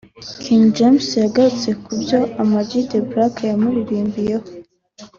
King 0.41 0.63
James 0.77 1.07
yagarutse 1.23 1.69
ku 1.83 1.91
byo 2.01 2.19
Ama 2.41 2.59
G 2.67 2.71
The 2.89 2.99
Black 3.09 3.35
yamuririmbyeho 3.49 4.47